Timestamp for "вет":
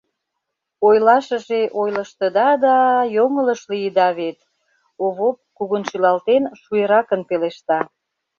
4.19-4.39